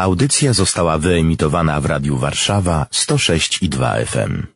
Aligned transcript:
Audycja 0.00 0.52
została 0.52 0.98
wyemitowana 0.98 1.80
w 1.80 1.86
Radiu 1.86 2.16
Warszawa 2.16 2.86
106 2.90 3.62
i 3.62 3.68
2 3.68 3.94
FM. 3.94 4.46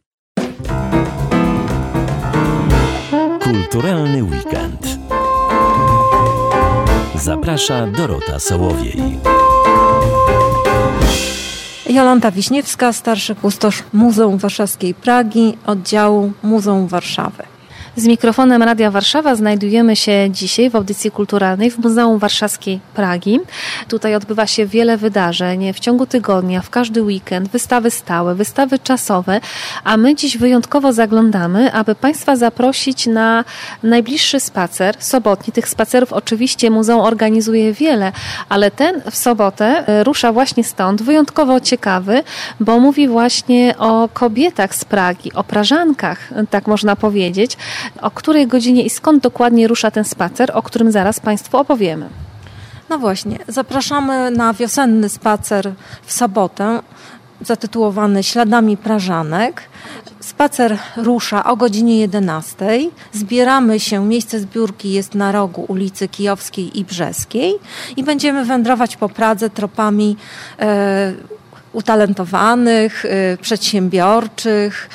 Kulturalny 3.43 4.23
weekend. 4.23 4.99
Zaprasza 7.15 7.87
Dorota 7.87 8.39
Sołowiej. 8.39 8.97
Jolanta 11.91 12.31
Wiśniewska, 12.31 12.93
starszy 12.93 13.35
kustosz 13.35 13.83
Muzeum 13.93 14.39
Warszawskiej 14.39 14.95
Pragi, 14.95 15.59
oddziału 15.67 16.33
Muzeum 16.43 16.89
Warszawy. 16.89 17.54
Z 17.97 18.07
mikrofonem 18.07 18.63
Radia 18.63 18.91
Warszawa 18.91 19.35
znajdujemy 19.35 19.97
się 19.97 20.29
dzisiaj 20.31 20.71
w 20.71 20.77
audycji 20.77 21.11
kulturalnej 21.11 21.71
w 21.71 21.79
Muzeum 21.79 22.19
Warszawskiej 22.19 22.81
Pragi. 22.95 23.41
Tutaj 23.89 24.15
odbywa 24.15 24.47
się 24.47 24.67
wiele 24.67 24.97
wydarzeń 24.97 25.73
w 25.73 25.81
ciągu 25.81 26.07
tygodnia, 26.07 26.63
w 26.63 26.71
każdy 26.71 27.03
weekend, 27.03 27.49
wystawy 27.49 27.91
stałe, 27.91 28.35
wystawy 28.35 28.79
czasowe, 28.79 29.41
a 29.85 29.97
my 29.97 30.15
dziś 30.15 30.37
wyjątkowo 30.39 30.93
zaglądamy, 30.93 31.73
aby 31.73 31.95
Państwa 31.95 32.37
zaprosić 32.37 33.07
na 33.07 33.45
najbliższy 33.83 34.41
spacer, 34.41 34.97
sobotni. 34.99 35.53
Tych 35.53 35.69
spacerów 35.69 36.13
oczywiście 36.13 36.71
muzeum 36.71 37.01
organizuje 37.01 37.73
wiele, 37.73 38.13
ale 38.49 38.71
ten 38.71 39.03
w 39.11 39.17
sobotę 39.17 39.85
e, 39.87 40.05
rusza 40.05 40.33
właśnie 40.33 40.65
stąd, 40.65 41.03
wyjątkowo 41.03 41.61
ciekawy, 41.61 42.23
bo 42.61 42.81
mówi 42.81 43.09
właśnie 43.09 43.75
o 43.79 44.09
kobietach 44.15 44.75
z 44.75 44.85
Pragi, 44.85 45.33
o 45.33 45.45
prażankach, 45.45 46.31
tak 46.51 46.67
można 46.67 46.97
powiedzieć. 46.97 47.57
O 48.01 48.11
której 48.11 48.47
godzinie 48.47 48.83
i 48.83 48.91
skąd 48.91 49.23
dokładnie 49.23 49.69
rusza 49.69 49.91
ten 49.91 50.05
spacer, 50.05 50.51
o 50.55 50.63
którym 50.63 50.93
zaraz 50.93 51.21
Państwu 51.21 51.57
opowiemy. 51.57 52.09
No 52.91 52.99
właśnie, 52.99 53.39
zapraszamy 53.49 54.31
na 54.31 54.55
wiosenny 54.55 55.09
spacer 55.09 55.73
w 56.03 56.13
sobotę 56.13 56.81
zatytułowany 57.41 58.23
Śladami 58.23 58.77
Prażanek. 58.77 59.63
Spacer 60.21 60.79
rusza 60.97 61.45
o 61.45 61.57
godzinie 61.57 61.99
11. 61.99 62.57
Zbieramy 63.13 63.81
się, 63.81 64.05
miejsce 64.05 64.41
zbiórki 64.41 64.93
jest 64.93 65.15
na 65.15 65.33
rogu 65.33 65.65
ulicy 65.69 66.09
Kijowskiej 66.09 66.79
i 66.79 66.85
Brzeskiej 66.85 67.55
i 67.97 68.05
będziemy 68.05 68.45
wędrować 68.45 68.97
po 68.97 69.09
Pradze 69.09 69.51
tropami 69.51 70.17
e, 70.59 71.13
utalentowanych, 71.75 73.05
y, 73.05 73.39
przedsiębiorczych, 73.41 74.89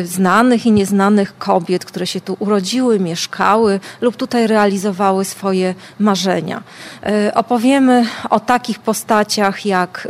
y, 0.00 0.06
znanych 0.06 0.66
i 0.66 0.72
nieznanych 0.72 1.38
kobiet, 1.38 1.84
które 1.84 2.06
się 2.06 2.20
tu 2.20 2.36
urodziły, 2.38 3.00
mieszkały 3.00 3.80
lub 4.00 4.16
tutaj 4.16 4.46
realizowały 4.46 5.24
swoje 5.24 5.74
marzenia. 5.98 6.62
Y, 7.28 7.34
opowiemy 7.34 8.06
o 8.30 8.40
takich 8.40 8.78
postaciach 8.78 9.66
jak 9.66 10.08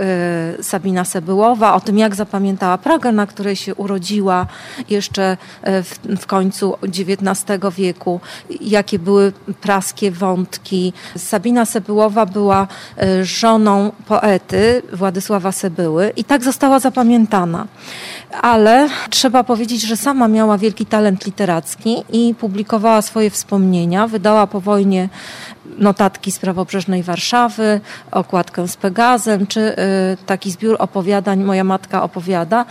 Sabina 0.60 1.04
Sebyłowa, 1.04 1.74
o 1.74 1.80
tym 1.80 1.98
jak 1.98 2.14
zapamiętała 2.14 2.78
Pragę, 2.78 3.12
na 3.12 3.26
której 3.26 3.56
się 3.56 3.74
urodziła 3.74 4.46
jeszcze 4.90 5.36
w, 5.62 5.98
w 6.20 6.26
końcu 6.26 6.74
XIX 6.82 7.60
wieku, 7.76 8.20
jakie 8.60 8.98
były 8.98 9.32
praskie 9.60 10.10
wątki. 10.10 10.92
Sabina 11.16 11.66
Sebyłowa 11.66 12.26
była 12.26 12.66
żoną 13.22 13.92
poety 14.06 14.82
Władysława 14.92 15.52
Sebyły, 15.52 16.01
szkoły 16.02 16.12
i 16.16 16.24
tak 16.24 16.44
została 16.44 16.78
zapamiętana. 16.78 17.66
Ale 18.42 18.88
trzeba 19.10 19.44
powiedzieć, 19.44 19.82
że 19.82 19.96
sama 19.96 20.28
miała 20.28 20.58
wielki 20.58 20.86
talent 20.86 21.26
literacki 21.26 22.04
i 22.12 22.34
publikowała 22.34 23.02
swoje 23.02 23.30
wspomnienia. 23.30 24.08
Wydała 24.08 24.46
po 24.46 24.60
wojnie 24.60 25.08
notatki 25.78 26.32
z 26.32 26.38
prawobrzeżnej 26.38 27.02
Warszawy, 27.02 27.80
okładkę 28.10 28.68
z 28.68 28.76
Pegazem, 28.76 29.46
czy 29.46 29.60
y, 29.60 29.76
taki 30.26 30.50
zbiór 30.50 30.76
opowiadań 30.78 31.44
Moja 31.44 31.64
matka 31.64 32.02
opowiada, 32.02 32.64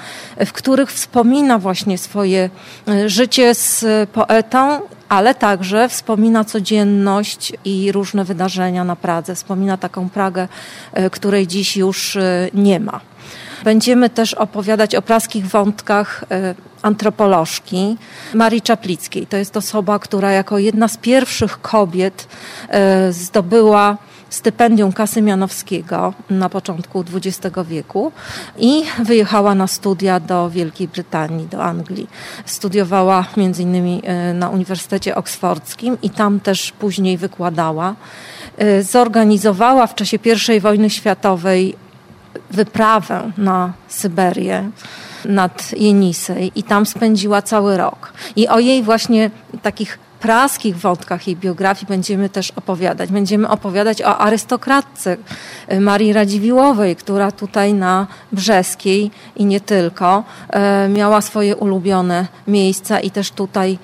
w 0.46 0.52
których 0.52 0.92
wspomina 0.92 1.60
właśnie 1.60 1.98
swoje 1.98 2.50
y, 2.90 3.10
życie 3.10 3.56
z 3.56 3.86
poetą, 4.10 4.82
ale 5.12 5.36
także 5.36 5.90
wspomina 5.90 6.44
codzienność 6.46 7.54
i 7.66 7.92
różne 7.92 8.26
wydarzenia 8.26 8.84
na 8.84 8.96
Pradze. 8.96 9.36
Wspomina 9.36 9.78
taką 9.78 10.10
Pragę, 10.10 10.48
y, 11.00 11.10
której 11.10 11.48
dziś 11.48 11.78
już 11.78 12.18
nie 12.54 12.80
ma. 12.80 13.02
Będziemy 13.64 14.10
też 14.10 14.34
opowiadać 14.34 14.96
o 14.96 15.02
praskich 15.02 15.48
wątkach 15.48 16.26
e, 16.32 16.56
antropolożki 16.82 17.98
Marii 18.34 18.62
Czaplickiej. 18.62 19.28
To 19.28 19.38
jest 19.38 19.58
osoba, 19.58 20.00
która 20.00 20.32
jako 20.32 20.58
jedna 20.58 20.88
z 20.88 20.98
pierwszych 20.98 21.62
kobiet 21.62 22.28
e, 22.70 23.14
zdobyła 23.14 23.98
stypendium 24.32 24.94
Kasy 24.94 25.22
Mianowskiego 25.22 26.14
na 26.30 26.50
początku 26.50 27.04
XX 27.14 27.58
wieku 27.68 28.12
i 28.58 28.84
wyjechała 29.04 29.56
na 29.56 29.68
studia 29.68 30.20
do 30.20 30.50
Wielkiej 30.50 30.88
Brytanii, 30.88 31.48
do 31.48 31.64
Anglii. 31.64 32.08
Studiowała 32.46 33.26
między 33.38 33.62
innymi 33.64 34.02
e, 34.04 34.34
na 34.34 34.50
Uniwersytecie 34.50 35.16
Oksfordzkim 35.16 35.98
i 36.02 36.10
tam 36.10 36.40
też 36.40 36.72
później 36.72 37.18
wykładała. 37.18 37.96
Zorganizowała 38.82 39.88
w 39.88 39.96
czasie 39.96 40.20
I 40.56 40.60
wojny 40.60 40.90
światowej 40.90 41.76
wyprawę 42.52 43.32
na 43.38 43.74
Syberię 43.88 44.70
nad 45.26 45.72
Jenisej 45.78 46.52
i 46.56 46.64
tam 46.64 46.86
spędziła 46.86 47.42
cały 47.42 47.78
rok. 47.78 48.14
I 48.36 48.48
o 48.48 48.60
jej 48.60 48.84
właśnie 48.84 49.32
takich 49.62 50.00
praskich 50.22 50.78
wątkach 50.78 51.28
jej 51.28 51.36
biografii 51.36 51.88
będziemy 51.88 52.30
też 52.30 52.52
opowiadać. 52.52 53.12
Będziemy 53.12 53.50
opowiadać 53.50 54.02
o 54.02 54.18
arystokratce 54.18 55.18
y, 55.72 55.80
Marii 55.80 56.14
Radziwiłowej, 56.14 56.96
która 56.96 57.32
tutaj 57.32 57.74
na 57.74 58.08
Brzeskiej 58.32 59.12
i 59.36 59.46
nie 59.46 59.62
tylko 59.62 60.24
y, 60.86 60.90
miała 60.90 61.22
swoje 61.22 61.56
ulubione 61.56 62.28
miejsca 62.48 63.00
i 63.00 63.12
też 63.12 63.32
tutaj 63.32 63.78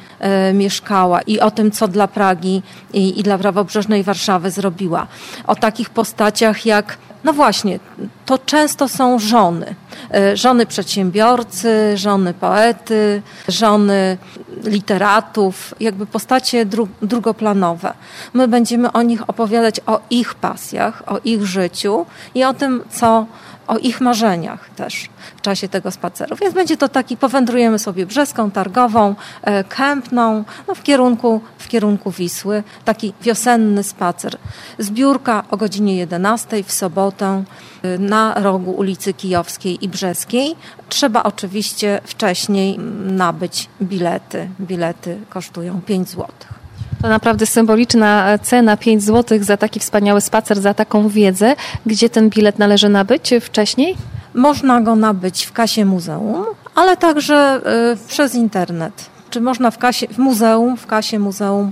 y, 0.50 0.54
mieszkała. 0.54 1.22
I 1.22 1.40
o 1.40 1.52
tym, 1.52 1.72
co 1.72 1.88
dla 1.88 2.08
Pragi 2.08 2.62
i, 2.94 3.20
i 3.20 3.24
dla 3.24 3.38
prawobrzeżnej 3.38 4.04
Warszawy 4.04 4.52
zrobiła. 4.52 5.08
O 5.48 5.56
takich 5.56 5.90
postaciach 5.90 6.66
jak 6.66 6.98
no 7.24 7.34
właśnie, 7.34 7.80
to 8.26 8.38
często 8.38 8.88
są 8.88 9.20
żony. 9.20 9.76
E, 10.14 10.38
żony 10.38 10.66
przedsiębiorcy, 10.66 11.98
żony 11.98 12.34
poety, 12.34 13.22
żony 13.48 14.18
literatów, 14.64 15.76
jakby 15.80 16.06
postacie 16.06 16.66
dru 16.66 16.88
drugoplanowe. 17.02 17.94
My 18.34 18.48
będziemy 18.48 18.92
o 18.92 19.02
nich 19.02 19.30
opowiadać, 19.30 19.82
o 19.86 20.00
ich 20.10 20.36
pasjach, 20.36 21.04
o 21.08 21.20
ich 21.24 21.46
życiu 21.46 22.06
i 22.36 22.44
o 22.44 22.54
tym, 22.54 22.84
co 22.90 23.26
o 23.68 23.78
ich 23.78 24.02
marzeniach 24.02 24.70
też 24.70 25.10
w 25.38 25.42
czasie 25.42 25.68
tego 25.70 25.92
spaceru. 25.92 26.36
Więc 26.36 26.54
będzie 26.54 26.78
to 26.78 26.90
taki, 26.90 27.18
powędrujemy 27.18 27.80
sobie 27.80 28.06
Brzeską, 28.06 28.52
Targową, 28.52 29.16
e, 29.42 29.64
Kępną, 29.64 30.44
no 30.68 30.76
w, 30.76 30.84
kierunku, 30.84 31.42
w 31.58 31.68
kierunku 31.68 32.12
Wisły. 32.12 32.64
Taki 32.86 33.14
wiosenny 33.22 33.84
spacer. 33.84 34.38
Zbiórka 34.80 35.44
o 35.52 35.58
godzinie 35.58 35.98
11 35.98 36.64
w 36.64 36.72
sobotę 36.72 37.44
e, 37.84 37.98
na 37.98 38.34
rogu 38.34 38.72
ulicy 38.72 39.14
Kijowskiej 39.14 39.86
i 39.86 39.90
Brzeskiej. 39.90 40.56
Trzeba 40.90 41.24
oczywiście 41.24 42.02
wcześniej 42.04 42.80
nabyć 43.06 43.70
bilety. 43.82 44.50
Bilety 44.62 45.20
kosztują 45.30 45.82
5 45.82 46.10
złotych. 46.10 46.57
To 47.02 47.08
naprawdę 47.08 47.46
symboliczna 47.46 48.40
cena 48.42 48.78
5 48.78 49.04
zł 49.04 49.40
za 49.42 49.58
taki 49.58 49.80
wspaniały 49.80 50.22
spacer, 50.22 50.62
za 50.62 50.74
taką 50.74 51.10
wiedzę. 51.10 51.56
Gdzie 51.86 52.10
ten 52.10 52.30
bilet 52.30 52.60
należy 52.60 52.90
nabyć 52.90 53.34
wcześniej? 53.42 53.96
Można 54.34 54.82
go 54.82 54.96
nabyć 54.96 55.46
w 55.46 55.52
kasie 55.52 55.86
muzeum, 55.86 56.46
ale 56.76 56.98
także 56.98 57.62
y, 57.94 58.08
przez 58.08 58.36
internet. 58.36 59.10
Czy 59.30 59.42
można 59.42 59.72
w, 59.72 59.78
kasie, 59.78 60.08
w 60.08 60.18
muzeum, 60.18 60.78
w 60.78 60.88
kasie 60.88 61.20
muzeum, 61.20 61.72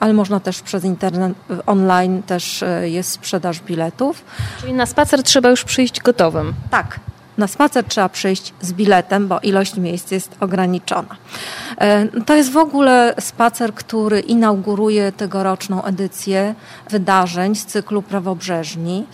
ale 0.00 0.12
można 0.12 0.40
też 0.40 0.62
przez 0.62 0.84
internet, 0.84 1.32
y, 1.50 1.64
online 1.66 2.22
też 2.22 2.62
y, 2.62 2.88
jest 2.90 3.10
sprzedaż 3.10 3.60
biletów. 3.60 4.24
Czyli 4.60 4.72
na 4.72 4.86
spacer 4.86 5.22
trzeba 5.22 5.50
już 5.50 5.64
przyjść 5.64 6.00
gotowym. 6.00 6.54
Tak, 6.70 7.00
na 7.38 7.46
spacer 7.46 7.84
trzeba 7.84 8.08
przyjść 8.08 8.54
z 8.60 8.72
biletem, 8.72 9.28
bo 9.28 9.40
ilość 9.40 9.76
miejsc 9.76 10.10
jest 10.10 10.36
ograniczona. 10.40 11.16
E, 11.78 12.08
to 12.22 12.34
jest 12.34 12.52
w 12.52 12.56
ogóle 12.56 13.14
spacer, 13.20 13.74
który 13.74 14.20
inauguruje 14.20 15.12
tegoroczną 15.12 15.84
edycję 15.84 16.54
wydarzeń 16.90 17.54
z 17.54 17.66
cyklu 17.66 18.02
Prawobrzeżni. 18.02 19.06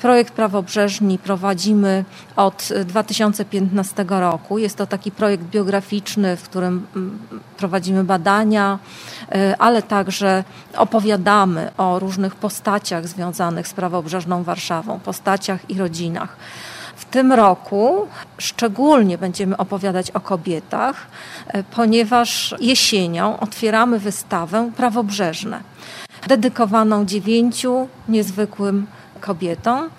Projekt 0.00 0.34
Prawobrzeżni 0.34 1.18
prowadzimy 1.18 2.04
od 2.36 2.68
2015 2.84 4.04
roku. 4.08 4.58
Jest 4.58 4.76
to 4.76 4.86
taki 4.86 5.10
projekt 5.10 5.44
biograficzny, 5.44 6.36
w 6.36 6.42
którym 6.42 6.86
mm, 6.96 7.18
prowadzimy 7.56 8.04
badania, 8.04 8.78
e, 9.32 9.54
ale 9.58 9.82
także 9.82 10.44
opowiadamy 10.76 11.70
o 11.76 11.98
różnych 11.98 12.34
postaciach 12.34 13.08
związanych 13.08 13.68
z 13.68 13.72
prawobrzeżną 13.72 14.42
Warszawą, 14.42 15.00
postaciach 15.00 15.70
i 15.70 15.78
rodzinach. 15.78 16.36
W 16.98 17.04
tym 17.04 17.32
roku 17.32 18.06
szczególnie 18.38 19.18
będziemy 19.18 19.56
opowiadać 19.56 20.10
o 20.10 20.20
kobietach, 20.20 21.06
e, 21.46 21.62
ponieważ 21.62 22.54
jesienią 22.60 23.40
otwieramy 23.40 23.98
wystawę 23.98 24.70
Prawobrzeżne, 24.76 25.60
dedykowaną 26.28 27.04
dziewięciu 27.04 27.88
niezwykłym 28.08 28.86
kobietom. 29.20 29.90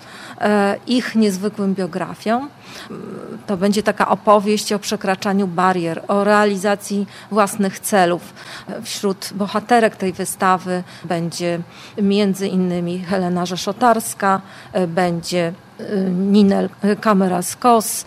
ich 0.88 1.16
niezwykłym 1.16 1.76
biografiom. 1.76 2.50
To 3.48 3.58
będzie 3.58 3.84
taka 3.84 4.10
opowieść 4.10 4.74
o 4.74 4.80
przekraczaniu 4.80 5.48
barier, 5.48 6.04
o 6.08 6.24
realizacji 6.24 7.08
własnych 7.32 7.80
celów. 7.80 8.34
Wśród 8.84 9.30
bohaterek 9.36 9.96
tej 9.96 10.14
wystawy 10.14 10.84
będzie 11.04 11.60
między 12.02 12.48
innymi 12.48 13.00
Helena 13.00 13.46
Rzeszotarska, 13.46 14.42
będzie 14.88 15.54
Ninel 16.10 16.70
Kamera-Skos, 17.02 18.06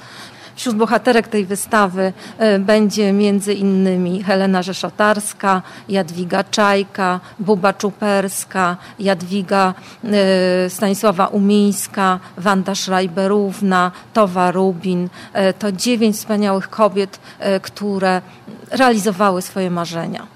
Wśród 0.56 0.76
bohaterek 0.76 1.28
tej 1.28 1.46
wystawy 1.46 2.12
e, 2.38 2.58
będzie 2.58 3.12
między 3.12 3.54
innymi 3.54 4.22
Helena 4.22 4.62
Rzeszotarska, 4.62 5.62
Jadwiga 5.88 6.44
Czajka, 6.44 7.20
Buba 7.38 7.72
Czuperska, 7.72 8.76
Jadwiga 8.98 9.74
e, 10.04 10.70
Stanisława 10.70 11.26
Umińska, 11.26 12.18
Wanda 12.38 12.74
Schreiberówna, 12.74 13.92
Towa 14.12 14.50
Rubin. 14.50 15.08
E, 15.32 15.52
to 15.52 15.72
dziewięć 15.72 16.16
wspaniałych 16.16 16.70
kobiet, 16.70 17.20
które 17.62 18.22
realizowały 18.70 19.42
swoje 19.42 19.70
marzenia 19.70 20.31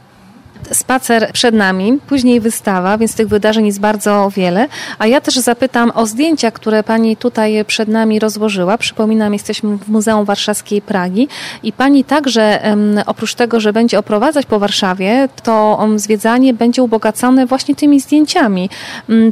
spacer 0.72 1.30
przed 1.32 1.54
nami, 1.54 1.98
później 2.06 2.40
wystawa, 2.40 2.98
więc 2.98 3.14
tych 3.14 3.28
wydarzeń 3.28 3.66
jest 3.66 3.80
bardzo 3.80 4.30
wiele. 4.36 4.68
A 4.98 5.06
ja 5.06 5.20
też 5.20 5.34
zapytam 5.34 5.92
o 5.94 6.06
zdjęcia, 6.06 6.50
które 6.50 6.82
Pani 6.82 7.16
tutaj 7.16 7.64
przed 7.64 7.88
nami 7.88 8.18
rozłożyła. 8.18 8.78
Przypominam, 8.78 9.32
jesteśmy 9.32 9.76
w 9.76 9.88
Muzeum 9.88 10.24
Warszawskiej 10.24 10.82
Pragi 10.82 11.28
i 11.62 11.72
Pani 11.72 12.04
także, 12.04 12.76
oprócz 13.06 13.34
tego, 13.34 13.60
że 13.60 13.72
będzie 13.72 13.98
oprowadzać 13.98 14.46
po 14.46 14.58
Warszawie, 14.58 15.28
to 15.42 15.86
zwiedzanie 15.96 16.54
będzie 16.54 16.82
ubogacone 16.82 17.46
właśnie 17.46 17.74
tymi 17.74 18.00
zdjęciami, 18.00 18.70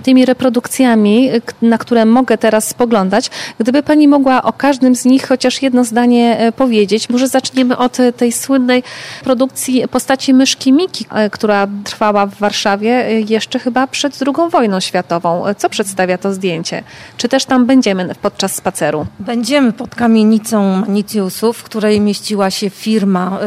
tymi 0.02 0.24
reprodukcjami, 0.24 1.30
na 1.62 1.78
które 1.78 2.04
mogę 2.04 2.38
teraz 2.38 2.68
spoglądać. 2.68 3.30
Gdyby 3.58 3.82
Pani 3.82 4.08
mogła 4.08 4.42
o 4.42 4.52
każdym 4.52 4.94
z 4.96 5.04
nich 5.04 5.28
chociaż 5.28 5.62
jedno 5.62 5.84
zdanie 5.84 6.38
e, 6.38 6.52
powiedzieć, 6.52 7.08
może 7.08 7.28
zaczniemy 7.28 7.76
od 7.76 7.98
tej 8.16 8.32
słynnej 8.32 8.82
produkcji 9.24 9.84
postaci 9.90 10.34
myszki 10.34 10.72
Miki, 10.72 11.06
która 11.30 11.66
trwała 11.84 12.26
w 12.26 12.34
Warszawie 12.34 13.08
y, 13.08 13.24
jeszcze 13.28 13.58
chyba 13.58 13.86
przed 13.86 14.18
II 14.26 14.50
wojną 14.50 14.80
światową. 14.80 15.44
Co 15.56 15.68
przedstawia 15.68 16.18
to 16.18 16.32
zdjęcie? 16.32 16.82
Czy 17.16 17.28
też 17.28 17.44
tam 17.44 17.66
będziemy 17.66 18.14
podczas 18.22 18.54
spaceru? 18.54 19.06
Będziemy 19.20 19.72
pod 19.72 19.94
kamienicą 19.94 20.76
Manitiusów, 20.76 21.58
w 21.58 21.62
której 21.62 22.00
mieściła 22.00 22.50
się 22.50 22.70
firma, 22.70 23.38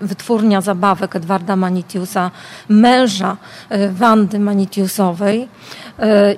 y, 0.00 0.06
wytwórnia 0.06 0.60
zabawek 0.60 1.16
Edwarda 1.16 1.56
Manitiusa, 1.56 2.30
męża 2.68 3.36
y, 3.72 3.92
Wandy 3.92 4.38
Manitiusowej. 4.38 5.48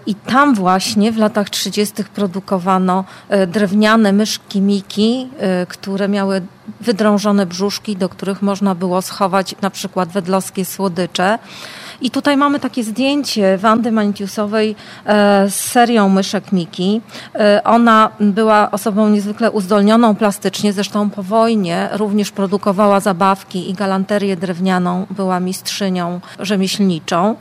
I 0.06 0.14
tam 0.14 0.54
właśnie 0.54 1.12
w 1.12 1.16
latach 1.16 1.50
30. 1.50 2.04
produkowano 2.04 3.04
drewniane 3.46 4.12
myszki 4.12 4.60
Miki, 4.60 5.28
które 5.68 6.08
miały 6.08 6.42
wydrążone 6.80 7.46
brzuszki, 7.46 7.96
do 7.96 8.08
których 8.08 8.42
można 8.42 8.74
było 8.74 9.02
schować 9.02 9.54
na 9.62 9.70
przykład 9.70 10.08
wedlowskie 10.08 10.64
słodycze. 10.64 11.38
I 12.00 12.10
tutaj 12.10 12.36
mamy 12.36 12.60
takie 12.60 12.84
zdjęcie 12.84 13.58
Wandy 13.58 13.92
Manitiusowej 13.92 14.76
e, 15.06 15.50
z 15.50 15.54
serią 15.54 16.08
myszek 16.08 16.52
Miki. 16.52 17.00
E, 17.34 17.64
ona 17.64 18.10
była 18.20 18.70
osobą 18.70 19.08
niezwykle 19.08 19.50
uzdolnioną 19.50 20.16
plastycznie, 20.16 20.72
zresztą 20.72 21.10
po 21.10 21.22
wojnie 21.22 21.88
również 21.92 22.30
produkowała 22.30 23.00
zabawki 23.00 23.70
i 23.70 23.74
galanterię 23.74 24.36
drewnianą, 24.36 25.06
była 25.10 25.40
mistrzynią 25.40 26.20
rzemieślniczą. 26.38 27.36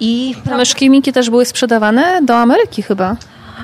I 0.00 0.34
myszki 0.56 0.90
Miki 0.90 1.12
też 1.12 1.30
były 1.30 1.44
sprzedawane 1.44 2.20
do 2.22 2.36
Ameryki 2.36 2.82
chyba. 2.82 3.16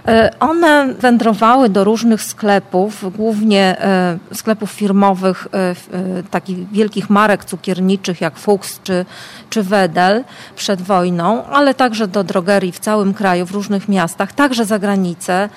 E, 0.09 0.31
one 0.41 0.95
wędrowały 0.95 1.69
do 1.69 1.85
różnych 1.85 2.23
sklepów, 2.23 3.17
głównie 3.17 3.77
e, 3.81 4.19
sklepów 4.35 4.71
firmowych, 4.71 5.49
e, 5.53 5.75
takich 6.23 6.71
wielkich 6.71 7.11
marek 7.11 7.45
cukierniczych 7.45 8.21
jak 8.21 8.37
Fuchs 8.37 8.81
czy, 8.85 9.05
czy 9.51 9.63
Wedel 9.63 10.25
przed 10.57 10.83
wojną, 10.83 11.45
ale 11.45 11.75
także 11.75 12.09
do 12.09 12.25
drogerii 12.25 12.73
w 12.73 12.79
całym 12.79 13.15
kraju, 13.15 13.47
w 13.47 13.51
różnych 13.51 13.89
miastach, 13.89 14.33
także 14.33 14.65
za 14.65 14.79
granicę. 14.79 15.49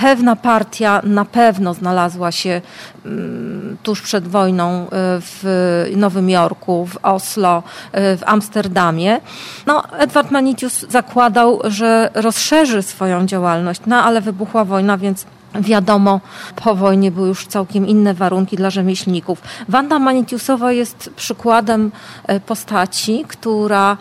Pewna 0.00 0.36
partia 0.36 1.00
na 1.04 1.24
pewno 1.24 1.74
znalazła 1.74 2.32
się 2.32 2.60
mm, 3.04 3.76
tuż 3.82 4.02
przed 4.02 4.28
wojną 4.28 4.86
w 5.20 5.84
Nowym 5.96 6.30
Jorku, 6.30 6.86
w 6.86 6.98
Oslo, 7.02 7.62
w 7.92 8.20
Amsterdamie. 8.26 9.20
No, 9.66 9.82
Edward 9.98 10.30
Manitius 10.30 10.84
zakładał, 10.88 11.60
że 11.64 12.10
rozszerzy 12.14 12.82
swoją 12.82 13.26
działalność 13.26 13.80
no 13.86 13.96
ale 13.96 14.20
wybuchła 14.20 14.64
wojna, 14.64 14.98
więc 14.98 15.26
Wiadomo, 15.54 16.20
po 16.56 16.74
wojnie 16.74 17.10
były 17.10 17.28
już 17.28 17.46
całkiem 17.46 17.86
inne 17.86 18.14
warunki 18.14 18.56
dla 18.56 18.70
rzemieślników. 18.70 19.42
Wanda 19.68 19.98
Manitiusowa 19.98 20.72
jest 20.72 21.10
przykładem 21.16 21.92
e, 22.26 22.40
postaci, 22.40 23.24
która 23.28 23.96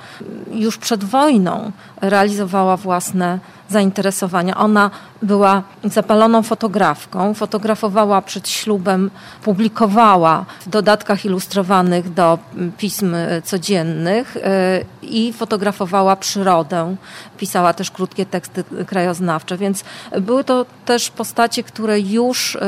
już 0.51 0.77
przed 0.77 1.03
wojną 1.03 1.71
realizowała 2.01 2.77
własne 2.77 3.39
zainteresowania. 3.69 4.57
Ona 4.57 4.91
była 5.21 5.63
zapaloną 5.83 6.43
fotografką, 6.43 7.33
fotografowała 7.33 8.21
przed 8.21 8.49
ślubem, 8.49 9.11
publikowała 9.43 10.45
w 10.65 10.69
dodatkach 10.69 11.25
ilustrowanych 11.25 12.13
do 12.13 12.39
pism 12.77 13.15
codziennych 13.43 14.37
e, 14.37 14.81
i 15.01 15.33
fotografowała 15.33 16.15
przyrodę. 16.15 16.95
Pisała 17.37 17.73
też 17.73 17.91
krótkie 17.91 18.25
teksty 18.25 18.63
krajoznawcze, 18.87 19.57
więc 19.57 19.83
były 20.21 20.43
to 20.43 20.65
też 20.85 21.09
postacie, 21.09 21.63
które 21.63 21.99
już 21.99 22.55
e, 22.55 22.59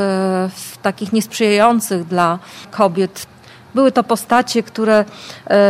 w 0.56 0.78
takich 0.82 1.14
niesprzyjających 1.14 2.08
dla 2.08 2.40
kobiet 2.72 3.26
były 3.76 3.92
to 3.92 4.04
postacie, 4.04 4.64
które 4.64 5.00
e, 5.00 5.06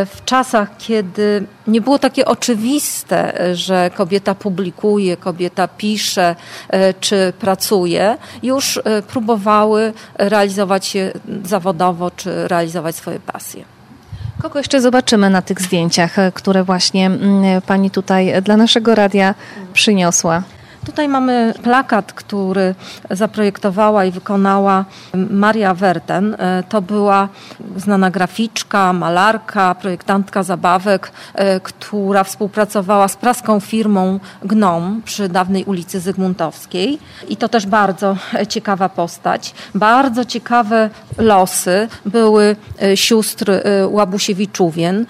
w 0.05 0.25
czasach, 0.25 0.69
kiedy 0.77 1.43
nie 1.67 1.81
było 1.81 1.99
takie 1.99 2.25
oczywiste, 2.25 3.33
że 3.55 3.91
kobieta 3.95 4.35
publikuje, 4.35 5.17
kobieta 5.17 5.67
pisze 5.67 6.35
e, 6.69 6.93
czy 6.93 7.33
pracuje, 7.39 8.17
już 8.43 8.77
e, 8.77 9.01
próbowały 9.01 9.93
realizować 10.15 10.85
się 10.85 11.11
zawodowo 11.45 12.11
czy 12.11 12.47
realizować 12.47 12.95
swoje 12.95 13.19
pasje. 13.19 13.63
Kogo 14.41 14.59
jeszcze 14.59 14.81
zobaczymy 14.81 15.29
na 15.29 15.41
tych 15.41 15.61
zdjęciach, 15.61 16.15
które 16.33 16.63
właśnie 16.63 17.05
mm, 17.05 17.61
Pani 17.61 17.91
tutaj 17.91 18.41
dla 18.41 18.57
naszego 18.57 18.95
radia 18.95 19.35
przyniosła? 19.73 20.43
Tutaj 20.85 21.07
mamy 21.07 21.53
plakat, 21.63 22.13
który 22.13 22.75
zaprojektowała 23.09 24.05
i 24.05 24.11
wykonała 24.11 24.85
Maria 25.13 25.73
Werten. 25.73 26.35
E, 26.39 26.63
to 26.69 26.81
była 26.81 27.29
znana 27.77 28.11
graficzka, 28.11 28.93
malarka, 28.93 29.75
projektantka 29.75 30.43
zabawek, 30.43 31.11
e, 31.33 31.59
która 31.59 32.23
współpracowała 32.23 33.07
z 33.07 33.15
praską 33.15 33.59
firmą 33.59 34.19
Gnom 34.43 35.01
przy 35.05 35.29
dawnej 35.29 35.63
ulicy 35.63 35.99
Zygmuntowskiej. 35.99 36.99
I 37.29 37.37
to 37.37 37.49
też 37.49 37.65
bardzo 37.65 38.17
ciekawa 38.49 38.89
postać. 38.89 39.53
Bardzo 39.75 40.25
ciekawe 40.25 40.89
losy 41.17 41.87
były 42.05 42.55
e, 42.81 42.97
sióstr 42.97 43.51
Łabusiewiczuwien, 43.87 45.05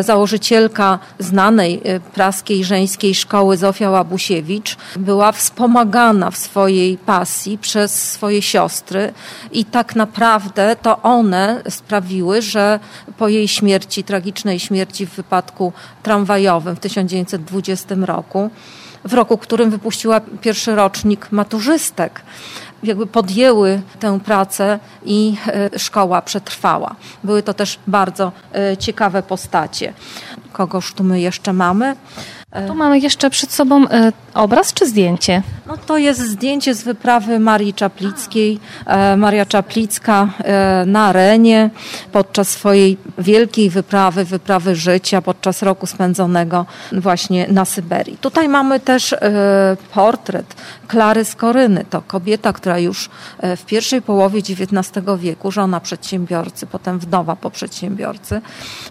założycielka 0.00 0.98
znanej 1.18 1.82
praskiej 2.14 2.64
żeńskiej 2.64 3.14
szkoły 3.14 3.56
Zofia 3.56 3.90
Łabusiewicz 3.90 4.76
była 4.96 5.13
była 5.14 5.32
wspomagana 5.32 6.30
w 6.30 6.36
swojej 6.36 6.98
pasji 6.98 7.58
przez 7.58 8.12
swoje 8.12 8.42
siostry 8.42 9.12
i 9.52 9.64
tak 9.64 9.96
naprawdę 9.96 10.76
to 10.82 11.02
one 11.02 11.62
sprawiły, 11.68 12.42
że 12.42 12.80
po 13.18 13.28
jej 13.28 13.48
śmierci, 13.48 14.04
tragicznej 14.04 14.58
śmierci 14.60 15.06
w 15.06 15.10
wypadku 15.10 15.72
tramwajowym 16.02 16.76
w 16.76 16.80
1920 16.80 17.94
roku, 17.94 18.50
w 19.04 19.14
roku, 19.14 19.36
w 19.36 19.40
którym 19.40 19.70
wypuściła 19.70 20.20
pierwszy 20.40 20.74
rocznik 20.74 21.32
maturzystek, 21.32 22.22
jakby 22.82 23.06
podjęły 23.06 23.82
tę 24.00 24.20
pracę 24.20 24.78
i 25.04 25.36
e, 25.46 25.78
szkoła 25.78 26.22
przetrwała. 26.22 26.94
Były 27.24 27.42
to 27.42 27.54
też 27.54 27.78
bardzo 27.86 28.32
e, 28.54 28.76
ciekawe 28.76 29.22
postacie. 29.22 29.92
Kogoż 30.52 30.94
tu 30.94 31.04
my 31.04 31.20
jeszcze 31.20 31.52
mamy? 31.52 31.96
Tu 32.66 32.74
mamy 32.74 32.98
jeszcze 32.98 33.30
przed 33.30 33.52
sobą 33.52 33.88
e, 33.88 34.12
obraz 34.34 34.74
czy 34.74 34.86
zdjęcie? 34.88 35.42
No 35.66 35.76
to 35.76 35.98
jest 35.98 36.20
zdjęcie 36.20 36.74
z 36.74 36.82
wyprawy 36.82 37.38
Marii 37.38 37.74
Czaplickiej. 37.74 38.60
E, 38.86 39.16
Maria 39.16 39.46
Czaplicka 39.46 40.28
e, 40.38 40.84
na 40.86 41.06
arenie 41.06 41.70
podczas 42.12 42.48
swojej 42.48 42.96
wielkiej 43.18 43.70
wyprawy, 43.70 44.24
wyprawy 44.24 44.76
życia, 44.76 45.22
podczas 45.22 45.62
roku 45.62 45.86
spędzonego 45.86 46.66
właśnie 46.92 47.46
na 47.48 47.64
Syberii. 47.64 48.18
Tutaj 48.20 48.48
mamy 48.48 48.80
też 48.80 49.14
portret 49.94 50.54
Klary 50.88 51.24
Skoryny. 51.24 51.84
To 51.90 52.02
kobieta, 52.02 52.52
która 52.52 52.78
już 52.78 53.10
w 53.42 53.64
pierwszej 53.66 54.02
połowie 54.02 54.38
XIX 54.38 55.06
wieku, 55.18 55.50
żona 55.50 55.80
przedsiębiorcy, 55.80 56.66
potem 56.66 56.98
wdowa 56.98 57.36
po 57.36 57.50
przedsiębiorcy, 57.50 58.40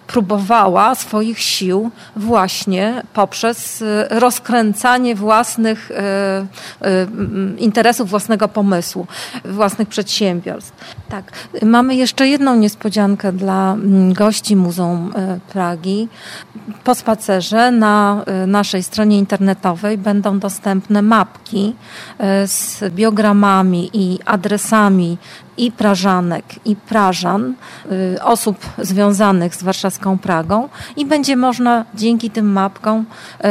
próbowała 0.07 0.95
swoich 0.95 1.39
sił 1.39 1.91
właśnie 2.15 3.03
poprzez 3.13 3.52
poprzez 3.53 3.81
y, 3.81 4.07
rozkręcanie 4.09 5.15
własnych 5.15 5.91
interesów 7.57 8.09
własnego 8.09 8.47
pomysłu, 8.47 9.07
własnych 9.45 9.87
przedsiębiorstw. 9.87 10.73
Tak. 11.09 11.31
Mamy 11.61 11.95
jeszcze 11.95 12.27
jedną 12.27 12.55
niespodziankę 12.55 13.33
dla 13.33 13.75
gości 14.13 14.55
Muzeum 14.55 15.13
Pragi. 15.53 16.07
Po 16.83 16.95
spacerze 16.95 17.71
na 17.71 18.25
naszej 18.47 18.83
stronie 18.83 19.17
internetowej 19.17 19.97
będą 19.97 20.39
dostępne 20.39 21.01
mapki 21.01 21.75
z 22.45 22.83
biogramami 22.89 23.89
i 23.93 24.19
adresami 24.25 25.17
i 25.57 25.71
Prażanek, 25.71 26.45
i 26.65 26.75
Prażan, 26.75 27.53
y, 27.91 28.23
osób 28.23 28.57
związanych 28.77 29.55
z 29.55 29.63
warszawską 29.63 30.17
Pragą 30.17 30.69
i 30.97 31.05
będzie 31.05 31.35
można 31.35 31.85
dzięki 31.95 32.29
tym 32.29 32.51
mapkom 32.51 33.05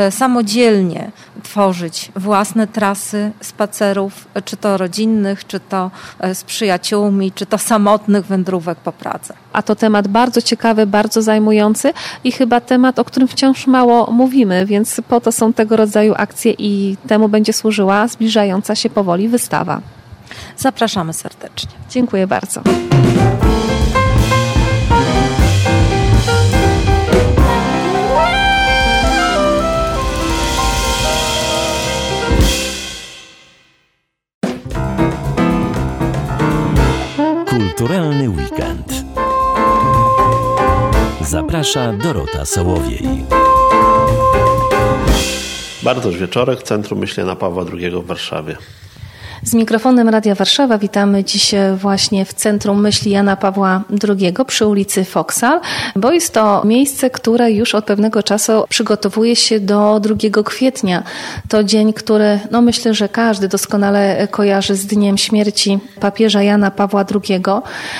y, 0.08 0.10
samodzielnie 0.10 1.10
tworzyć 1.42 2.12
własne 2.16 2.66
trasy 2.66 3.30
spacerów, 3.40 4.28
czy 4.44 4.56
to 4.56 4.76
rodzinnych, 4.76 5.46
czy 5.46 5.60
to 5.60 5.90
y, 6.24 6.34
z 6.34 6.44
przyjaciółmi, 6.44 7.32
czy 7.32 7.46
to 7.46 7.58
samotnych 7.58 8.26
wędrówek 8.26 8.78
po 8.78 8.92
Pradze. 8.92 9.34
A 9.52 9.62
to 9.62 9.76
temat 9.76 10.08
bardzo 10.08 10.42
ciekawy, 10.42 10.86
bardzo 10.86 11.22
zajmujący 11.22 11.92
i 12.24 12.32
chyba 12.32 12.60
temat, 12.60 12.98
o 12.98 13.04
którym 13.04 13.28
wciąż 13.28 13.66
mało 13.66 14.10
mówimy, 14.10 14.66
więc 14.66 15.00
po 15.08 15.20
to 15.20 15.32
są 15.32 15.52
tego 15.52 15.76
rodzaju 15.76 16.14
akcje 16.16 16.52
i 16.58 16.96
temu 17.06 17.28
będzie 17.28 17.52
służyła 17.52 18.08
zbliżająca 18.08 18.74
się 18.74 18.90
powoli 18.90 19.28
wystawa. 19.28 19.80
Zapraszamy 20.56 21.12
serdecznie. 21.12 21.70
Dziękuję 21.90 22.26
bardzo. 22.26 22.62
Kulturalny 37.50 38.28
weekend. 38.28 38.92
Zaprasza 41.20 41.92
Dorota 41.92 42.44
Sołowiej. 42.44 43.24
Bartosz 45.82 46.16
Wieczorek, 46.16 46.62
Centrum 46.62 46.98
Myślenia 46.98 47.36
Pawła 47.36 47.64
II 47.72 47.90
w 47.90 48.06
Warszawie. 48.06 48.56
Z 49.44 49.54
mikrofonem 49.54 50.08
Radia 50.08 50.34
Warszawa 50.34 50.78
witamy 50.78 51.24
dziś 51.24 51.54
właśnie 51.76 52.24
w 52.24 52.34
Centrum 52.34 52.80
Myśli 52.80 53.10
Jana 53.10 53.36
Pawła 53.36 53.82
II 54.08 54.34
przy 54.46 54.66
ulicy 54.66 55.04
Foksal, 55.04 55.60
bo 55.96 56.12
jest 56.12 56.34
to 56.34 56.62
miejsce, 56.64 57.10
które 57.10 57.52
już 57.52 57.74
od 57.74 57.84
pewnego 57.84 58.22
czasu 58.22 58.52
przygotowuje 58.68 59.36
się 59.36 59.60
do 59.60 60.00
2 60.00 60.42
kwietnia. 60.42 61.02
To 61.48 61.64
dzień, 61.64 61.92
który 61.92 62.40
no 62.50 62.62
myślę, 62.62 62.94
że 62.94 63.08
każdy 63.08 63.48
doskonale 63.48 64.28
kojarzy 64.30 64.74
z 64.76 64.86
dniem 64.86 65.18
śmierci 65.18 65.78
papieża 66.00 66.42
Jana 66.42 66.70
Pawła 66.70 67.04
II. 67.14 67.42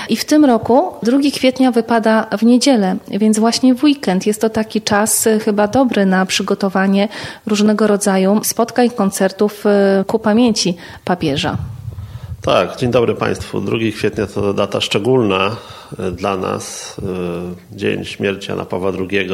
I 0.09 0.17
w 0.17 0.25
tym 0.25 0.45
roku 0.45 0.93
2 1.03 1.19
kwietnia 1.35 1.73
wypada 1.73 2.27
w 2.39 2.43
niedzielę, 2.43 2.97
więc 3.09 3.39
właśnie 3.39 3.75
w 3.75 3.85
weekend 3.85 4.27
jest 4.27 4.41
to 4.41 4.51
taki 4.51 4.83
czas 4.83 5.29
chyba 5.45 5.69
dobry 5.69 6.07
na 6.07 6.27
przygotowanie 6.27 7.09
różnego 7.47 7.87
rodzaju 7.87 8.41
spotkań, 8.45 8.91
koncertów 8.91 9.65
ku 10.07 10.19
pamięci 10.19 10.77
papieża 11.05 11.32
Tak, 12.43 12.77
dzień 12.77 12.91
dobry 12.91 13.15
Państwu. 13.15 13.61
2 13.61 13.77
kwietnia 13.97 14.27
to 14.27 14.55
data 14.55 14.81
szczególna 14.81 15.57
e, 15.99 16.11
dla 16.11 16.37
nas. 16.37 16.97
E, 17.73 17.77
dzień 17.77 18.05
śmierci 18.05 18.51
Jana 18.51 18.65
Pawła 18.65 18.93
II. 18.99 19.29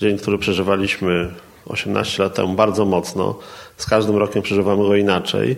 Dzień, 0.00 0.18
który 0.18 0.38
przeżywaliśmy 0.38 1.30
18 1.66 2.22
lat 2.22 2.34
temu 2.34 2.54
bardzo 2.54 2.84
mocno. 2.84 3.38
Z 3.76 3.86
każdym 3.86 4.16
rokiem 4.16 4.42
przeżywamy 4.42 4.82
go 4.82 4.96
inaczej. 4.96 5.56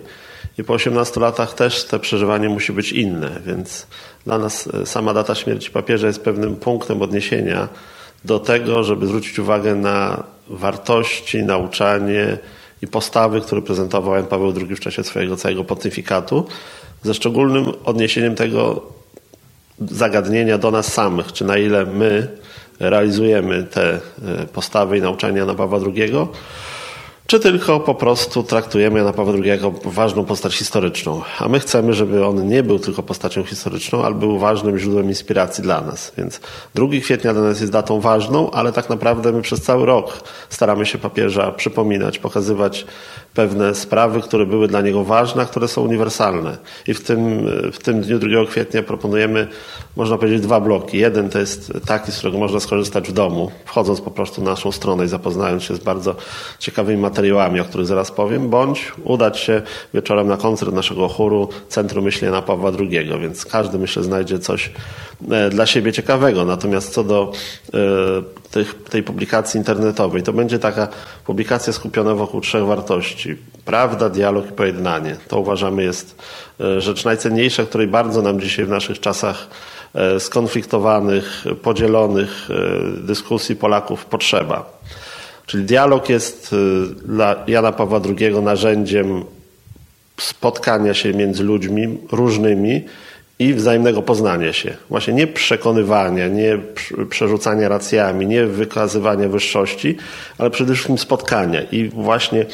I 0.57 0.63
po 0.63 0.73
18 0.73 1.19
latach 1.19 1.53
też 1.53 1.83
te 1.85 1.99
przeżywanie 1.99 2.49
musi 2.49 2.73
być 2.73 2.91
inne, 2.91 3.41
więc 3.45 3.87
dla 4.25 4.37
nas 4.37 4.69
e, 4.73 4.85
sama 4.85 5.13
data 5.13 5.35
śmierci 5.35 5.71
papieża 5.71 6.07
jest 6.07 6.23
pewnym 6.23 6.55
punktem 6.55 7.01
odniesienia 7.01 7.67
do 8.25 8.39
tego, 8.39 8.83
żeby 8.83 9.07
zwrócić 9.07 9.39
uwagę 9.39 9.75
na 9.75 10.23
wartości, 10.47 11.43
nauczanie, 11.43 12.37
i 12.81 12.87
postawy, 12.87 13.41
które 13.41 13.61
prezentował 13.61 14.15
Jan 14.15 14.25
Paweł 14.25 14.53
II 14.57 14.75
w 14.75 14.79
czasie 14.79 15.03
swojego 15.03 15.37
całego 15.37 15.63
pontyfikatu, 15.63 16.47
ze 17.03 17.13
szczególnym 17.13 17.65
odniesieniem 17.85 18.35
tego 18.35 18.81
zagadnienia 19.79 20.57
do 20.57 20.71
nas 20.71 20.93
samych, 20.93 21.33
czy 21.33 21.45
na 21.45 21.57
ile 21.57 21.85
my 21.85 22.27
realizujemy 22.79 23.63
te 23.63 23.93
e, 23.93 23.99
postawy 24.53 24.97
i 24.97 25.01
nauczania 25.01 25.37
Jana 25.37 25.53
Pawła 25.53 25.79
II, 25.95 26.11
czy 27.31 27.39
tylko 27.39 27.79
po 27.79 27.95
prostu 27.95 28.43
traktujemy 28.43 28.99
Jana 28.99 29.13
Pawła 29.13 29.33
II 29.33 29.47
jako 29.47 29.71
ważną 29.85 30.25
postać 30.25 30.55
historyczną. 30.55 31.21
A 31.39 31.47
my 31.47 31.59
chcemy, 31.59 31.93
żeby 31.93 32.25
on 32.25 32.47
nie 32.47 32.63
był 32.63 32.79
tylko 32.79 33.03
postacią 33.03 33.43
historyczną, 33.43 34.03
ale 34.03 34.15
był 34.15 34.39
ważnym 34.39 34.79
źródłem 34.79 35.07
inspiracji 35.07 35.63
dla 35.63 35.81
nas. 35.81 36.11
Więc 36.17 36.39
2 36.75 36.87
kwietnia 37.01 37.33
dla 37.33 37.41
nas 37.41 37.59
jest 37.59 37.71
datą 37.71 37.99
ważną, 37.99 38.51
ale 38.51 38.71
tak 38.71 38.89
naprawdę 38.89 39.31
my 39.31 39.41
przez 39.41 39.61
cały 39.61 39.85
rok 39.85 40.23
staramy 40.49 40.85
się 40.85 40.97
papieża 40.97 41.51
przypominać, 41.51 42.19
pokazywać 42.19 42.85
pewne 43.33 43.75
sprawy, 43.75 44.21
które 44.21 44.45
były 44.45 44.67
dla 44.67 44.81
niego 44.81 45.03
ważne, 45.03 45.41
a 45.41 45.45
które 45.45 45.67
są 45.67 45.81
uniwersalne. 45.81 46.57
I 46.87 46.93
w 46.93 47.03
tym, 47.03 47.47
w 47.73 47.79
tym 47.79 48.01
dniu 48.01 48.19
2 48.19 48.27
kwietnia 48.49 48.83
proponujemy, 48.83 49.47
można 49.95 50.17
powiedzieć, 50.17 50.41
dwa 50.41 50.59
bloki. 50.59 50.97
Jeden 50.97 51.29
to 51.29 51.39
jest 51.39 51.73
taki, 51.85 52.11
z 52.11 52.17
którego 52.17 52.37
można 52.37 52.59
skorzystać 52.59 53.09
w 53.09 53.13
domu, 53.13 53.51
wchodząc 53.65 54.01
po 54.01 54.11
prostu 54.11 54.43
na 54.43 54.49
naszą 54.49 54.71
stronę 54.71 55.05
i 55.05 55.07
zapoznając 55.07 55.63
się 55.63 55.75
z 55.75 55.79
bardzo 55.79 56.15
ciekawymi 56.59 57.01
materiałami, 57.01 57.59
o 57.59 57.63
których 57.63 57.87
zaraz 57.87 58.11
powiem, 58.11 58.49
bądź 58.49 58.91
udać 59.03 59.39
się 59.39 59.61
wieczorem 59.93 60.27
na 60.27 60.37
koncert 60.37 60.73
naszego 60.73 61.07
chóru 61.07 61.49
Centrum 61.69 62.05
Myślenia 62.05 62.41
Pawła 62.41 62.71
II, 62.79 63.19
więc 63.21 63.45
każdy, 63.45 63.79
myślę, 63.79 64.03
znajdzie 64.03 64.39
coś 64.39 64.71
e, 65.31 65.49
dla 65.49 65.65
siebie 65.65 65.93
ciekawego. 65.93 66.45
Natomiast 66.45 66.93
co 66.93 67.03
do 67.03 67.31
e, 67.73 67.77
tych, 68.51 68.83
tej 68.89 69.03
publikacji 69.03 69.57
internetowej. 69.57 70.23
To 70.23 70.33
będzie 70.33 70.59
taka 70.59 70.87
publikacja 71.25 71.73
skupiona 71.73 72.15
wokół 72.15 72.41
trzech 72.41 72.65
wartości. 72.65 73.35
Prawda, 73.65 74.09
dialog 74.09 74.49
i 74.49 74.51
pojednanie. 74.51 75.15
To 75.27 75.39
uważamy 75.39 75.83
jest 75.83 76.15
e, 76.59 76.81
rzecz 76.81 77.05
najcenniejsza, 77.05 77.63
której 77.63 77.87
bardzo 77.87 78.21
nam 78.21 78.39
dzisiaj 78.39 78.65
w 78.65 78.69
naszych 78.69 78.99
czasach 78.99 79.47
e, 79.93 80.19
skonfliktowanych, 80.19 81.45
podzielonych 81.61 82.49
e, 82.49 83.07
dyskusji 83.07 83.55
Polaków 83.55 84.05
potrzeba. 84.05 84.81
Czyli 85.45 85.63
dialog 85.63 86.09
jest 86.09 86.55
dla 87.05 87.35
Jana 87.47 87.71
Pawła 87.71 87.99
II 88.19 88.41
narzędziem 88.41 89.23
spotkania 90.17 90.93
się 90.93 91.13
między 91.13 91.43
ludźmi 91.43 91.97
różnymi, 92.11 92.85
i 93.41 93.53
wzajemnego 93.53 94.01
poznania 94.01 94.53
się. 94.53 94.73
Właśnie 94.89 95.13
nie 95.13 95.27
przekonywania, 95.27 96.27
nie 96.27 96.57
przerzucania 97.09 97.69
racjami, 97.69 98.27
nie 98.27 98.45
wykazywania 98.45 99.29
wyższości, 99.29 99.97
ale 100.37 100.49
przede 100.49 100.73
wszystkim 100.73 100.97
spotkania. 100.97 101.61
I 101.71 101.89
właśnie 101.89 102.45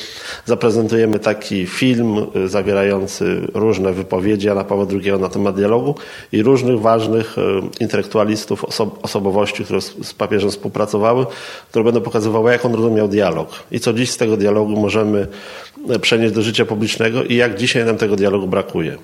zaprezentujemy 0.45 1.19
taki 1.19 1.65
film 1.65 2.25
y, 2.35 2.47
zawierający 2.47 3.41
różne 3.53 3.93
wypowiedzi 3.93 4.47
Jana 4.47 4.63
Pawła 4.63 4.85
II 4.91 5.11
na 5.21 5.29
temat 5.29 5.55
dialogu 5.55 5.95
i 6.31 6.43
różnych 6.43 6.81
ważnych 6.81 7.37
y, 7.37 7.41
intelektualistów, 7.79 8.65
osob 8.65 8.99
osobowości, 9.01 9.63
które 9.63 9.81
z 9.81 10.13
papieżem 10.13 10.49
współpracowały, 10.49 11.25
które 11.69 11.83
będą 11.83 12.01
pokazywały, 12.01 12.51
jak 12.51 12.65
on 12.65 12.75
rozumiał 12.75 13.07
dialog 13.07 13.49
i 13.71 13.79
co 13.79 13.93
dziś 13.93 14.11
z 14.11 14.17
tego 14.17 14.37
dialogu 14.37 14.81
możemy 14.81 15.27
y, 15.95 15.99
przenieść 15.99 16.33
do 16.33 16.41
życia 16.41 16.65
publicznego 16.65 17.23
i 17.23 17.35
jak 17.35 17.57
dzisiaj 17.57 17.85
nam 17.85 17.97
tego 17.97 18.15
dialogu 18.15 18.47
brakuje. 18.47 18.97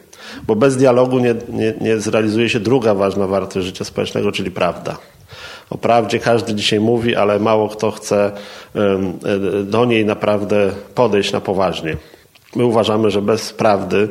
Bo 0.47 0.55
bez 0.55 0.77
dialogu 0.77 1.19
nie, 1.19 1.35
nie, 1.49 1.72
nie 1.81 1.99
zrealizuje 1.99 2.49
się 2.49 2.59
druga 2.59 2.93
ważna 2.93 3.27
wartość 3.27 3.65
życia 3.65 3.85
społecznego, 3.85 4.31
czyli 4.31 4.51
prawda. 4.51 4.97
O 5.69 5.77
prawdzie 5.77 6.19
każdy 6.19 6.53
dzisiaj 6.55 6.79
mówi, 6.79 7.15
ale 7.15 7.39
mało 7.39 7.69
kto 7.69 7.91
chce 7.91 8.31
do 9.63 9.85
niej 9.85 10.05
naprawdę 10.05 10.71
podejść 10.95 11.31
na 11.31 11.41
poważnie. 11.41 11.97
My 12.55 12.65
uważamy, 12.65 13.11
że 13.11 13.21
bez 13.21 13.53
prawdy 13.53 14.09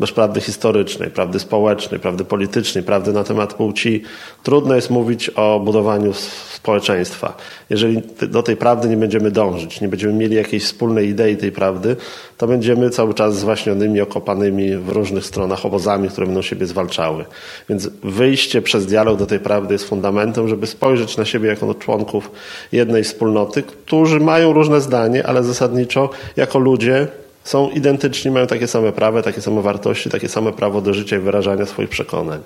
bez 0.00 0.12
prawdy 0.12 0.40
historycznej, 0.40 1.10
prawdy 1.10 1.38
społecznej, 1.38 2.00
prawdy 2.00 2.24
politycznej, 2.24 2.84
prawdy 2.84 3.12
na 3.12 3.24
temat 3.24 3.54
płci, 3.54 4.02
trudno 4.42 4.74
jest 4.74 4.90
mówić 4.90 5.28
o 5.28 5.60
budowaniu 5.60 6.12
społeczeństwa. 6.52 7.36
Jeżeli 7.70 8.02
do 8.28 8.42
tej 8.42 8.56
prawdy 8.56 8.88
nie 8.88 8.96
będziemy 8.96 9.30
dążyć, 9.30 9.80
nie 9.80 9.88
będziemy 9.88 10.12
mieli 10.12 10.36
jakiejś 10.36 10.64
wspólnej 10.64 11.08
idei 11.08 11.36
tej 11.36 11.52
prawdy, 11.52 11.96
to 12.38 12.46
będziemy 12.46 12.90
cały 12.90 13.14
czas 13.14 13.38
zwaśnionymi, 13.38 14.00
okopanymi 14.00 14.76
w 14.76 14.88
różnych 14.88 15.24
stronach 15.24 15.66
obozami, 15.66 16.08
które 16.08 16.26
będą 16.26 16.42
siebie 16.42 16.66
zwalczały. 16.66 17.24
Więc 17.68 17.88
wyjście 18.04 18.62
przez 18.62 18.86
dialog 18.86 19.18
do 19.18 19.26
tej 19.26 19.40
prawdy 19.40 19.74
jest 19.74 19.88
fundamentem, 19.88 20.48
żeby 20.48 20.66
spojrzeć 20.66 21.16
na 21.16 21.24
siebie 21.24 21.48
jako 21.48 21.74
członków 21.74 22.30
jednej 22.72 23.04
wspólnoty, 23.04 23.62
którzy 23.62 24.20
mają 24.20 24.52
różne 24.52 24.80
zdanie, 24.80 25.26
ale 25.26 25.42
zasadniczo 25.42 26.10
jako 26.36 26.58
ludzie 26.58 27.08
są 27.48 27.70
identyczni, 27.70 28.30
mają 28.30 28.46
takie 28.46 28.66
same 28.66 28.92
prawa, 28.92 29.22
takie 29.22 29.40
same 29.40 29.62
wartości, 29.62 30.10
takie 30.10 30.28
same 30.28 30.52
prawo 30.52 30.80
do 30.80 30.94
życia 30.94 31.16
i 31.16 31.18
wyrażania 31.18 31.66
swoich 31.66 31.88
przekonań. 31.88 32.40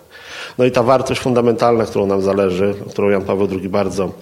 No 0.59 0.64
i 0.64 0.71
ta 0.71 0.82
wartość 0.82 1.21
fundamentalna, 1.21 1.85
którą 1.85 2.06
nam 2.06 2.23
zależy, 2.23 2.75
którą 2.90 3.11
Jan 3.11 3.25
Paweł 3.25 3.49
II 3.52 3.68
bardzo 3.68 4.12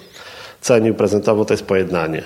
cenił, 0.61 0.93
prezentował, 0.93 1.45
to 1.45 1.53
jest 1.53 1.65
pojednanie. 1.65 2.23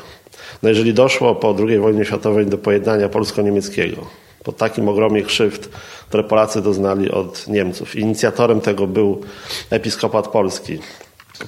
No 0.63 0.69
jeżeli 0.69 0.93
doszło 0.93 1.35
po 1.35 1.55
II 1.67 1.79
wojnie 1.79 2.05
światowej 2.05 2.45
do 2.45 2.57
pojednania 2.57 3.09
polsko-niemieckiego, 3.09 4.01
po 4.43 4.51
takim 4.51 4.89
ogromie 4.89 5.24
krzywd, 5.24 5.69
które 6.07 6.24
Polacy 6.24 6.62
doznali 6.62 7.12
od 7.12 7.47
Niemców. 7.47 7.95
Inicjatorem 7.95 8.62
tego 8.62 8.88
był 8.88 9.21
episkopat 9.69 10.27
polski, 10.27 10.79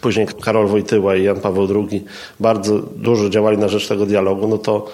później 0.01 0.27
Karol 0.41 0.67
Wojtyła 0.67 1.15
i 1.15 1.23
Jan 1.23 1.39
Paweł 1.39 1.67
II 1.89 2.03
bardzo 2.39 2.79
dużo 2.79 3.29
działali 3.29 3.57
na 3.57 3.67
rzecz 3.67 3.87
tego 3.87 4.05
dialogu, 4.05 4.47
no 4.47 4.57
to 4.57 4.85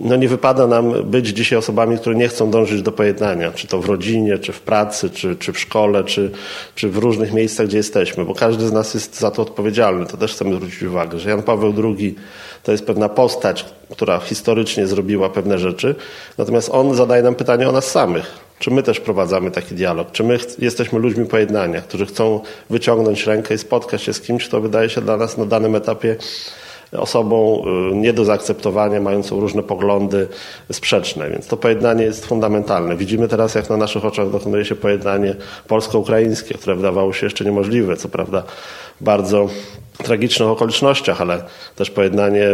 no 0.00 0.16
nie 0.16 0.28
wypada 0.28 0.66
nam 0.66 1.02
być 1.04 1.26
dzisiaj 1.26 1.58
osobami, 1.58 1.98
które 1.98 2.16
nie 2.16 2.28
chcą 2.28 2.50
dążyć 2.50 2.82
do 2.82 2.92
pojednania, 2.92 3.52
czy 3.52 3.66
to 3.66 3.80
w 3.80 3.86
rodzinie, 3.86 4.38
czy 4.38 4.52
w 4.52 4.60
pracy, 4.60 5.10
czy, 5.10 5.36
czy 5.36 5.52
w 5.52 5.58
szkole, 5.58 6.04
czy, 6.04 6.30
czy 6.74 6.88
w 6.88 6.96
różnych 6.96 7.32
miejscach, 7.32 7.66
gdzie 7.66 7.76
jesteśmy, 7.76 8.24
bo 8.24 8.34
każdy 8.34 8.68
z 8.68 8.72
nas 8.72 8.94
jest 8.94 9.20
za 9.20 9.30
to 9.30 9.42
odpowiedzialny. 9.42 10.06
To 10.06 10.16
też 10.16 10.32
chcemy 10.32 10.56
zwrócić 10.56 10.82
uwagę, 10.82 11.18
że 11.18 11.30
Jan 11.30 11.42
Paweł 11.42 11.74
II 11.84 12.14
to 12.62 12.72
jest 12.72 12.86
pewna 12.86 13.08
postać, 13.08 13.64
która 13.90 14.18
historycznie 14.18 14.86
zrobiła 14.86 15.30
pewne 15.30 15.58
rzeczy, 15.58 15.94
natomiast 16.38 16.68
on 16.72 16.94
zadaje 16.94 17.22
nam 17.22 17.34
pytanie 17.34 17.68
o 17.68 17.72
nas 17.72 17.90
samych 17.90 18.49
czy 18.60 18.70
my 18.70 18.82
też 18.82 19.00
prowadzamy 19.00 19.50
taki 19.50 19.74
dialog? 19.74 20.12
Czy 20.12 20.24
my 20.24 20.38
jesteśmy 20.58 20.98
ludźmi 20.98 21.26
pojednania, 21.26 21.80
którzy 21.80 22.06
chcą 22.06 22.40
wyciągnąć 22.70 23.26
rękę 23.26 23.54
i 23.54 23.58
spotkać 23.58 24.02
się 24.02 24.12
z 24.12 24.20
kimś, 24.20 24.48
kto 24.48 24.60
wydaje 24.60 24.88
się 24.88 25.00
dla 25.00 25.16
nas 25.16 25.38
na 25.38 25.46
danym 25.46 25.74
etapie 25.74 26.16
osobą 26.92 27.62
y, 27.92 27.94
nie 27.94 28.12
do 28.12 28.24
zaakceptowania, 28.24 29.00
mającą 29.00 29.40
różne 29.40 29.62
poglądy 29.62 30.28
sprzeczne. 30.72 31.30
Więc 31.30 31.46
to 31.46 31.56
pojednanie 31.56 32.04
jest 32.04 32.26
fundamentalne. 32.26 32.96
Widzimy 32.96 33.28
teraz, 33.28 33.54
jak 33.54 33.70
na 33.70 33.76
naszych 33.76 34.04
oczach 34.04 34.30
dokonuje 34.30 34.64
się 34.64 34.74
pojednanie 34.74 35.34
polsko-ukraińskie, 35.68 36.54
które 36.54 36.76
wydawało 36.76 37.12
się 37.12 37.26
jeszcze 37.26 37.44
niemożliwe. 37.44 37.96
Co 37.96 38.08
prawda 38.08 38.42
bardzo 39.00 39.48
tragicznych 40.02 40.48
okolicznościach, 40.48 41.20
ale 41.20 41.42
też 41.76 41.90
pojednanie 41.90 42.46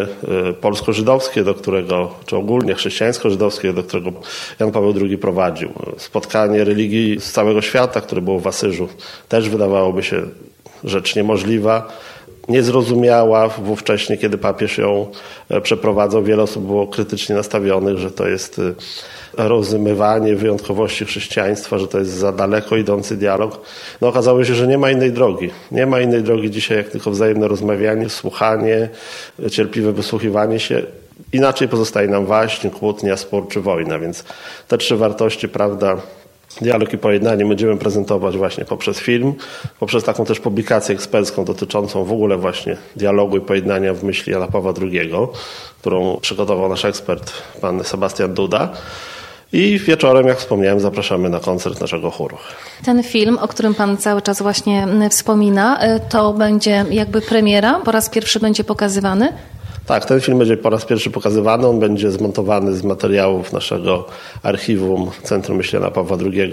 y, 0.50 0.52
polsko-żydowskie, 0.60 1.44
do 1.44 1.54
którego, 1.54 2.10
czy 2.26 2.36
ogólnie 2.36 2.74
chrześcijańsko-żydowskie, 2.74 3.72
do 3.72 3.82
którego 3.82 4.12
Jan 4.60 4.72
Paweł 4.72 4.94
II 5.00 5.18
prowadził. 5.18 5.68
Spotkanie 5.96 6.64
religii 6.64 7.20
z 7.20 7.32
całego 7.32 7.62
świata, 7.62 8.00
które 8.00 8.20
było 8.20 8.40
w 8.40 8.46
Asyżu, 8.46 8.88
też 9.28 9.48
wydawałoby 9.48 10.02
się 10.02 10.22
rzecz 10.84 11.16
niemożliwa 11.16 11.88
niezrozumiała 12.48 13.48
wówcześnie, 13.48 14.16
kiedy 14.16 14.38
papież 14.38 14.78
ją 14.78 15.06
e, 15.48 15.60
przeprowadzał. 15.60 16.22
Wiele 16.22 16.42
osób 16.42 16.66
było 16.66 16.86
krytycznie 16.86 17.34
nastawionych, 17.34 17.98
że 17.98 18.10
to 18.10 18.28
jest 18.28 18.58
e, 18.58 19.48
rozmywanie 19.48 20.36
wyjątkowości 20.36 21.04
chrześcijaństwa, 21.04 21.78
że 21.78 21.88
to 21.88 21.98
jest 21.98 22.10
za 22.10 22.32
daleko 22.32 22.76
idący 22.76 23.16
dialog. 23.16 23.60
No 24.00 24.08
okazało 24.08 24.44
się, 24.44 24.54
że 24.54 24.66
nie 24.66 24.78
ma 24.78 24.90
innej 24.90 25.12
drogi. 25.12 25.50
Nie 25.72 25.86
ma 25.86 26.00
innej 26.00 26.22
drogi 26.22 26.50
dzisiaj, 26.50 26.76
jak 26.76 26.88
tylko 26.88 27.10
wzajemne 27.10 27.48
rozmawianie, 27.48 28.08
słuchanie, 28.08 28.88
cierpliwe 29.50 29.92
wysłuchiwanie 29.92 30.60
się. 30.60 30.82
Inaczej 31.32 31.68
pozostaje 31.68 32.08
nam 32.08 32.26
waśń, 32.26 32.68
kłótnia, 32.70 33.16
spór 33.16 33.48
czy 33.48 33.60
wojna, 33.60 33.98
więc 33.98 34.24
te 34.68 34.78
trzy 34.78 34.96
wartości, 34.96 35.48
prawda, 35.48 35.96
Dialog 36.60 36.92
i 36.92 36.98
pojednanie 36.98 37.44
będziemy 37.44 37.76
prezentować 37.76 38.36
właśnie 38.36 38.64
poprzez 38.64 38.98
film, 38.98 39.34
poprzez 39.80 40.04
taką 40.04 40.24
też 40.24 40.40
publikację 40.40 40.94
ekspercką 40.94 41.44
dotyczącą 41.44 42.04
w 42.04 42.12
ogóle 42.12 42.36
właśnie 42.36 42.76
dialogu 42.96 43.36
i 43.36 43.40
pojednania 43.40 43.94
w 43.94 44.04
myśli 44.04 44.32
Jana 44.32 44.46
Pawła 44.46 44.72
II, 44.82 45.12
którą 45.80 46.18
przygotował 46.20 46.68
nasz 46.68 46.84
ekspert, 46.84 47.32
pan 47.60 47.84
Sebastian 47.84 48.34
Duda. 48.34 48.68
I 49.52 49.78
wieczorem, 49.78 50.26
jak 50.26 50.38
wspomniałem, 50.38 50.80
zapraszamy 50.80 51.28
na 51.28 51.40
koncert 51.40 51.80
naszego 51.80 52.10
chóru. 52.10 52.36
Ten 52.84 53.02
film, 53.02 53.38
o 53.38 53.48
którym 53.48 53.74
Pan 53.74 53.96
cały 53.96 54.22
czas 54.22 54.42
właśnie 54.42 54.86
wspomina, 55.10 55.96
y, 55.96 56.00
to 56.08 56.32
będzie 56.32 56.84
jakby 56.90 57.20
premiera, 57.20 57.80
po 57.84 57.92
raz 57.92 58.10
pierwszy 58.10 58.40
będzie 58.40 58.64
pokazywany? 58.64 59.32
Tak, 59.86 60.04
ten 60.04 60.20
film 60.20 60.38
będzie 60.38 60.56
po 60.56 60.70
raz 60.70 60.84
pierwszy 60.84 61.10
pokazywany. 61.10 61.66
On 61.66 61.80
będzie 61.80 62.10
zmontowany 62.10 62.76
z 62.76 62.84
materiałów 62.84 63.52
naszego 63.52 64.04
archiwum 64.42 65.10
Centrum 65.22 65.56
Myślenia 65.56 65.90
Pawła 65.90 66.16
II 66.20 66.52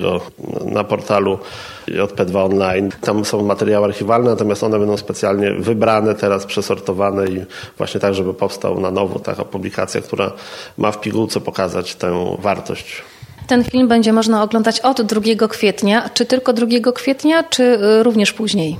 na 0.65 0.83
portalu 0.83 1.39
JP2 1.87 2.45
Online. 2.45 2.89
Tam 3.01 3.25
są 3.25 3.41
materiały 3.41 3.85
archiwalne, 3.85 4.29
natomiast 4.29 4.63
one 4.63 4.79
będą 4.79 4.97
specjalnie 4.97 5.51
wybrane, 5.51 6.15
teraz 6.15 6.45
przesortowane 6.45 7.27
i 7.27 7.41
właśnie 7.77 7.99
tak, 7.99 8.13
żeby 8.13 8.33
powstał 8.33 8.79
na 8.79 8.91
nowo 8.91 9.19
taka 9.19 9.45
publikacja, 9.45 10.01
która 10.01 10.31
ma 10.77 10.91
w 10.91 11.01
pigułce 11.01 11.41
pokazać 11.41 11.95
tę 11.95 12.35
wartość. 12.39 13.01
Ten 13.47 13.63
film 13.63 13.87
będzie 13.87 14.13
można 14.13 14.43
oglądać 14.43 14.79
od 14.79 15.01
2 15.01 15.47
kwietnia. 15.47 16.09
Czy 16.13 16.25
tylko 16.25 16.53
2 16.53 16.91
kwietnia, 16.91 17.43
czy 17.43 17.63
y, 17.63 18.03
również 18.03 18.33
później? 18.33 18.77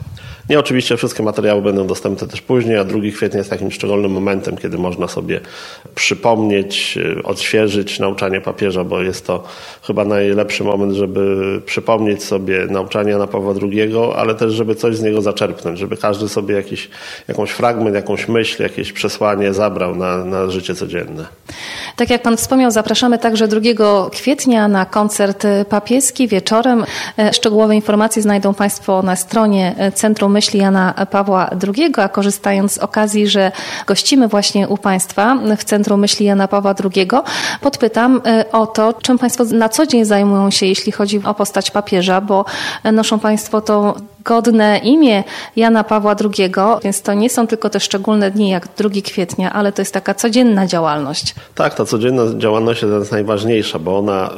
Nie, 0.49 0.59
oczywiście 0.59 0.97
wszystkie 0.97 1.23
materiały 1.23 1.61
będą 1.61 1.87
dostępne 1.87 2.27
też 2.27 2.41
później, 2.41 2.77
a 2.77 2.83
2 2.83 2.99
kwietnia 3.15 3.37
jest 3.37 3.49
takim 3.49 3.71
szczególnym 3.71 4.11
momentem, 4.11 4.57
kiedy 4.57 4.77
można 4.77 5.07
sobie 5.07 5.39
przypomnieć, 5.95 6.97
e, 7.19 7.23
odświeżyć 7.23 7.99
nauczanie 7.99 8.41
papieża, 8.41 8.83
bo 8.83 9.01
jest 9.01 9.27
to 9.27 9.43
chyba 9.83 10.05
najlepszy 10.05 10.63
moment, 10.63 10.93
żeby 10.93 11.61
przypomnieć 11.65 12.23
sobie 12.23 12.67
nauczanie 12.69 13.17
na 13.17 13.27
Pawła 13.27 13.53
II, 13.61 13.93
ale 14.15 14.35
też, 14.35 14.53
żeby 14.53 14.75
coś 14.75 14.95
z 14.95 15.01
niego 15.01 15.21
zaczerpnąć, 15.21 15.79
żeby 15.79 15.97
każdy 15.97 16.29
sobie 16.29 16.55
jakiś, 16.55 16.89
jakąś 17.27 17.51
fragment, 17.51 17.95
jakąś 17.95 18.27
myśl, 18.27 18.63
jakieś 18.63 18.93
przesłanie 18.93 19.53
zabrał 19.53 19.95
na, 19.95 20.25
na 20.25 20.49
życie 20.49 20.75
codzienne. 20.75 21.25
Tak 21.95 22.09
jak 22.09 22.21
Pan 22.21 22.37
wspomniał, 22.37 22.71
zapraszamy 22.71 23.19
także 23.19 23.47
2 23.47 24.09
kwietnia 24.11 24.67
na 24.67 24.85
koncert 24.85 25.43
papieski 25.69 26.27
wieczorem. 26.27 26.85
E, 27.19 27.33
szczegółowe 27.33 27.75
informacje 27.75 28.21
znajdą 28.21 28.53
Państwo 28.53 29.01
na 29.01 29.15
stronie 29.15 29.75
e, 29.77 29.91
Centrum 29.91 30.32
Myśli 30.33 30.59
Jana 30.59 30.93
Pawła 31.11 31.49
II, 31.77 31.93
a 31.97 32.09
korzystając 32.09 32.73
z 32.73 32.77
okazji, 32.77 33.27
że 33.27 33.51
gościmy 33.87 34.27
właśnie 34.27 34.67
u 34.67 34.77
Państwa 34.77 35.37
w 35.57 35.63
Centrum 35.63 35.99
Myśli 35.99 36.25
Jana 36.25 36.47
Pawła 36.47 36.75
II, 36.83 37.07
podpytam 37.61 38.21
e, 38.25 38.45
o 38.51 38.67
to, 38.67 38.93
czym 38.93 39.17
Państwo 39.17 39.43
na 39.43 39.69
co 39.69 39.85
dzień 39.85 40.05
zajmują 40.05 40.51
się, 40.51 40.65
jeśli 40.65 40.91
chodzi 40.91 41.21
o 41.25 41.33
postać 41.33 41.71
papieża, 41.71 42.21
bo 42.21 42.45
noszą 42.83 43.19
Państwo 43.19 43.61
to 43.61 43.95
godne 44.23 44.77
imię 44.77 45.23
Jana 45.55 45.83
Pawła 45.83 46.15
II, 46.23 46.51
więc 46.83 47.01
to 47.01 47.13
nie 47.13 47.29
są 47.29 47.47
tylko 47.47 47.69
te 47.69 47.79
szczególne 47.79 48.31
dni 48.31 48.49
jak 48.49 48.67
2 48.77 48.89
kwietnia, 49.05 49.53
ale 49.53 49.71
to 49.71 49.81
jest 49.81 49.93
taka 49.93 50.13
codzienna 50.13 50.67
działalność. 50.67 51.35
Tak, 51.55 51.75
ta 51.75 51.85
codzienna 51.85 52.23
działalność 52.37 52.81
jest 52.83 53.11
najważniejsza, 53.11 53.79
bo 53.79 53.97
ona 53.97 54.29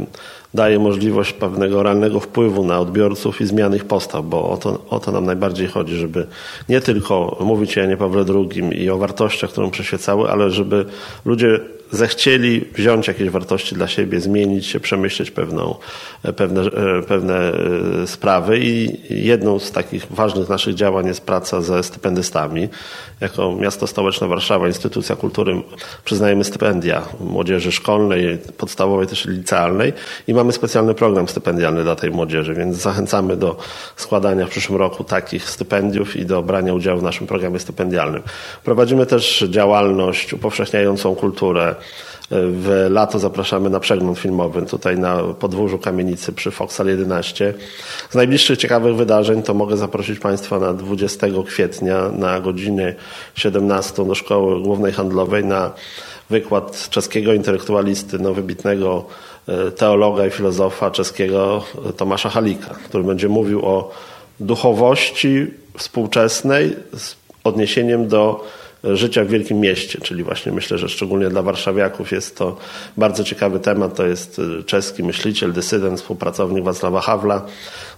y, 0.00 0.06
daje 0.54 0.78
możliwość 0.78 1.32
pewnego 1.32 1.82
realnego 1.82 2.20
wpływu 2.20 2.64
na 2.64 2.80
odbiorców 2.80 3.40
i 3.40 3.46
zmiany 3.46 3.76
ich 3.76 3.84
postaw, 3.84 4.24
bo 4.24 4.50
o 4.50 4.56
to, 4.56 4.78
o 4.90 5.00
to 5.00 5.12
nam 5.12 5.24
najbardziej 5.24 5.68
chodzi, 5.68 5.96
żeby 5.96 6.26
nie 6.68 6.80
tylko 6.80 7.36
mówić 7.40 7.78
o 7.78 7.80
Janie 7.80 7.96
Pawle 7.96 8.24
II 8.34 8.82
i 8.82 8.90
o 8.90 8.98
wartościach, 8.98 9.50
które 9.50 9.70
przyświecały, 9.70 10.30
ale 10.30 10.50
żeby 10.50 10.84
ludzie 11.24 11.60
zechcieli 11.90 12.64
wziąć 12.74 13.08
jakieś 13.08 13.30
wartości 13.30 13.74
dla 13.74 13.88
siebie, 13.88 14.20
zmienić 14.20 14.66
się, 14.66 14.80
przemyśleć 14.80 15.30
pewną, 15.30 15.74
pewne, 16.36 16.62
pewne 17.08 17.52
e, 18.02 18.06
sprawy 18.06 18.58
i 18.58 18.98
jedną 19.24 19.58
z 19.58 19.72
takich 19.72 20.06
ważnych 20.10 20.48
naszych 20.48 20.74
działań 20.74 21.06
jest 21.06 21.20
praca 21.20 21.60
ze 21.60 21.82
stypendystami. 21.82 22.68
Jako 23.20 23.52
miasto 23.52 23.86
stołeczne 23.86 24.28
Warszawa, 24.28 24.66
instytucja 24.66 25.16
kultury 25.16 25.62
przyznajemy 26.04 26.44
stypendia 26.44 27.02
młodzieży 27.20 27.72
szkolnej, 27.72 28.38
podstawowej 28.56 29.06
też 29.06 29.24
licealnej 29.24 29.92
i 30.28 30.34
mamy 30.34 30.52
specjalny 30.52 30.94
program 30.94 31.28
stypendialny 31.28 31.82
dla 31.82 31.96
tej 31.96 32.10
młodzieży, 32.10 32.54
więc 32.54 32.76
zachęcamy 32.76 33.36
do 33.36 33.56
składania 33.96 34.46
w 34.46 34.50
przyszłym 34.50 34.78
roku 34.78 35.04
takich 35.04 35.50
stypendiów 35.50 36.16
i 36.16 36.26
do 36.26 36.42
brania 36.42 36.74
udziału 36.74 37.00
w 37.00 37.02
naszym 37.02 37.26
programie 37.26 37.58
stypendialnym. 37.58 38.22
Prowadzimy 38.64 39.06
też 39.06 39.44
działalność 39.48 40.32
upowszechniającą 40.32 41.14
kulturę, 41.14 41.74
w 42.30 42.86
lato 42.90 43.18
zapraszamy 43.18 43.70
na 43.70 43.80
przegląd 43.80 44.18
filmowy 44.18 44.62
tutaj 44.62 44.98
na 44.98 45.22
podwórzu 45.22 45.78
Kamienicy 45.78 46.32
przy 46.32 46.50
Foksal 46.50 46.86
11. 46.86 47.54
Z 48.10 48.14
najbliższych 48.14 48.58
ciekawych 48.58 48.96
wydarzeń 48.96 49.42
to 49.42 49.54
mogę 49.54 49.76
zaprosić 49.76 50.18
Państwa 50.18 50.58
na 50.58 50.74
20 50.74 51.26
kwietnia 51.46 52.08
na 52.08 52.40
godzinę 52.40 52.94
17 53.34 54.04
do 54.04 54.14
Szkoły 54.14 54.62
Głównej 54.62 54.92
Handlowej 54.92 55.44
na 55.44 55.72
wykład 56.30 56.88
czeskiego 56.90 57.32
intelektualisty, 57.32 58.18
no 58.18 58.34
wybitnego 58.34 59.04
e, 59.48 59.70
teologa 59.70 60.26
i 60.26 60.30
filozofa 60.30 60.90
czeskiego 60.90 61.64
e, 61.88 61.92
Tomasza 61.92 62.30
Halika, 62.30 62.74
który 62.84 63.04
będzie 63.04 63.28
mówił 63.28 63.66
o 63.66 63.90
duchowości 64.40 65.46
współczesnej 65.78 66.76
z 66.96 67.16
odniesieniem 67.44 68.08
do 68.08 68.44
życia 68.84 69.24
w 69.24 69.28
wielkim 69.28 69.60
mieście, 69.60 69.98
czyli 70.02 70.22
właśnie 70.24 70.52
myślę, 70.52 70.78
że 70.78 70.88
szczególnie 70.88 71.28
dla 71.28 71.42
warszawiaków 71.42 72.12
jest 72.12 72.36
to 72.36 72.56
bardzo 72.96 73.24
ciekawy 73.24 73.60
temat. 73.60 73.94
To 73.94 74.06
jest 74.06 74.38
y, 74.38 74.64
czeski 74.64 75.02
myśliciel, 75.02 75.52
dysydent, 75.52 76.00
współpracownik 76.00 76.64
Wacława 76.64 77.00
Hawla, 77.00 77.46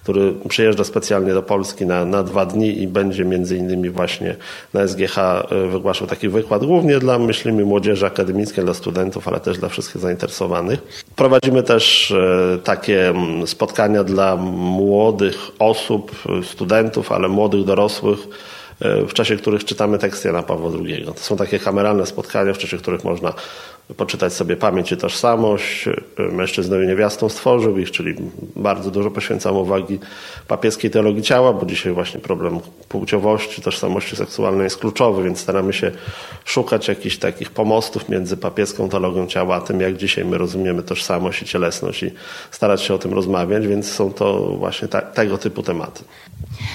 który 0.03 0.35
przyjeżdża 0.49 0.85
specjalnie 0.85 1.35
do 1.35 1.43
Polski 1.43 1.87
na, 1.87 2.05
na 2.05 2.23
dwa 2.23 2.47
dni 2.47 2.83
i 2.83 2.89
będzie 2.89 3.25
między 3.25 3.57
innymi 3.57 3.91
właśnie 3.91 4.37
na 4.75 4.89
SGH 4.89 5.19
y, 5.53 5.69
wygłaszał 5.69 6.07
taki 6.07 6.29
wykład, 6.29 6.65
głównie 6.65 6.99
dla, 6.99 7.19
myślimy, 7.19 7.65
młodzieży 7.65 8.07
akademickiej, 8.07 8.65
dla 8.65 8.75
studentów, 8.75 9.29
ale 9.29 9.41
też 9.41 9.59
dla 9.59 9.69
wszystkich 9.69 10.03
zainteresowanych. 10.03 11.05
Prowadzimy 11.17 11.63
też 11.63 12.11
y, 12.11 12.59
takie 12.65 13.09
mm, 13.09 13.47
spotkania 13.47 14.05
dla 14.05 14.37
młodych 14.37 15.37
osób, 15.59 16.23
studentów, 16.43 17.13
ale 17.13 17.29
młodych 17.29 17.65
dorosłych, 17.65 18.19
w 18.81 19.13
czasie 19.13 19.37
których 19.37 19.65
czytamy 19.65 19.99
teksty 19.99 20.29
Jana 20.29 20.43
Pawła 20.43 20.71
II. 20.85 21.05
To 21.07 21.15
są 21.15 21.37
takie 21.37 21.59
kameralne 21.59 22.07
spotkania, 22.07 22.55
w 22.55 22.59
czasie 22.59 22.79
których 22.79 23.05
można 23.05 23.35
poczytać 23.97 24.33
sobie 24.33 24.57
pamięć 24.57 24.93
i 24.93 24.97
tożsamość. 24.97 25.89
Mężczyznę 26.19 26.85
i 26.85 26.87
niewiastą 26.87 27.29
stworzył 27.29 27.79
ich, 27.79 27.91
czyli 27.91 28.15
bardzo 28.57 28.91
dużo 28.91 29.11
poświęcam 29.11 29.57
uwagi 29.57 29.99
papieskiej 30.49 30.91
teologii 30.91 31.23
ciała, 31.23 31.53
bo 31.53 31.67
dzisiaj 31.67 31.93
właśnie 31.93 32.21
problem 32.21 32.61
płciowości, 32.89 33.63
tożsamości 33.63 34.17
seksualnej 34.17 34.65
jest 34.65 34.79
kluczowy, 34.79 35.25
więc 35.25 35.41
staramy 35.41 35.73
się 35.73 35.91
szukać 36.45 36.89
jakichś 36.89 37.17
takich 37.17 37.51
pomostów 37.51 38.09
między 38.09 38.37
papieską 38.37 38.89
teologią 38.89 39.27
ciała, 39.27 39.57
a 39.57 39.61
tym 39.61 39.81
jak 39.81 39.97
dzisiaj 39.97 40.25
my 40.25 40.39
rozumiemy 40.39 40.83
tożsamość 40.83 41.43
i 41.43 41.47
cielesność 41.47 42.03
i 42.03 42.11
starać 42.51 42.83
się 42.83 42.95
o 42.95 42.99
tym 42.99 43.15
rozmawiać, 43.15 43.67
więc 43.67 43.93
są 43.93 44.13
to 44.13 44.57
właśnie 44.59 44.89
ta, 44.89 45.01
tego 45.01 45.39
typu 45.39 45.63
tematy. 45.63 46.05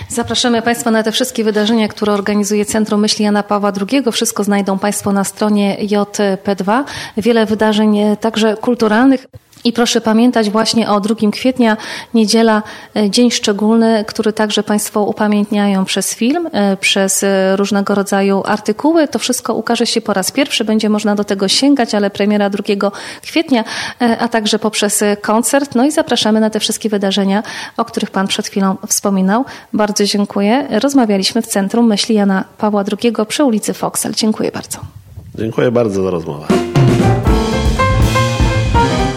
Zapraszamy 0.09 0.61
Państwa 0.61 0.91
na 0.91 1.03
te 1.03 1.11
wszystkie 1.11 1.43
wydarzenia, 1.43 1.87
które 1.87 2.13
organizuje 2.13 2.65
Centrum 2.65 3.01
Myśli 3.01 3.25
Jana 3.25 3.43
Pawła 3.43 3.71
II. 3.91 4.03
Wszystko 4.11 4.43
znajdą 4.43 4.79
Państwo 4.79 5.11
na 5.11 5.23
stronie 5.23 5.77
JP2. 5.81 6.83
Wiele 7.17 7.45
wydarzeń 7.45 7.99
e, 7.99 8.17
także 8.17 8.57
kulturalnych. 8.57 9.27
I 9.63 9.73
proszę 9.73 10.01
pamiętać 10.01 10.49
właśnie 10.49 10.89
o 10.89 10.99
2 10.99 11.15
kwietnia, 11.31 11.77
niedziela, 12.13 12.63
e, 12.95 13.09
dzień 13.09 13.31
szczególny, 13.31 14.05
który 14.07 14.33
także 14.33 14.63
Państwo 14.63 15.03
upamiętniają 15.03 15.85
przez 15.85 16.15
film, 16.15 16.49
e, 16.51 16.77
przez 16.77 17.25
różnego 17.55 17.95
rodzaju 17.95 18.43
artykuły. 18.45 19.07
To 19.07 19.19
wszystko 19.19 19.53
ukaże 19.53 19.85
się 19.85 20.01
po 20.01 20.13
raz 20.13 20.31
pierwszy, 20.31 20.65
będzie 20.65 20.89
można 20.89 21.15
do 21.15 21.23
tego 21.23 21.47
sięgać, 21.47 21.95
ale 21.95 22.09
premiera 22.09 22.49
2 22.49 22.91
kwietnia, 23.21 23.63
a 24.19 24.27
także 24.27 24.59
poprzez 24.59 25.03
koncert. 25.21 25.75
No 25.75 25.85
i 25.85 25.91
zapraszamy 25.91 26.39
na 26.39 26.49
te 26.49 26.59
wszystkie 26.59 26.89
wydarzenia, 26.89 27.43
o 27.77 27.85
których 27.85 28.11
Pan 28.11 28.27
przed 28.27 28.47
chwilą 28.47 28.75
wspominał. 28.87 29.45
Bardzo 29.73 30.05
dziękuję. 30.05 30.67
Rozmawialiśmy 30.69 31.41
w 31.41 31.47
Centrum 31.47 31.87
Myśli 31.87 32.15
Jana 32.15 32.43
Pawła 32.57 32.83
II 33.01 33.13
przy 33.27 33.43
ulicy 33.43 33.73
Foksel. 33.73 34.13
Dziękuję 34.13 34.51
bardzo. 34.51 34.79
Dziękuję 35.35 35.71
bardzo 35.71 36.03
za 36.03 36.11
rozmowę. 36.11 36.76